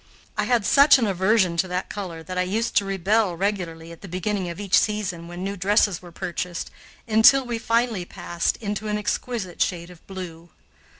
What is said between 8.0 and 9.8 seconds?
passed into an exquisite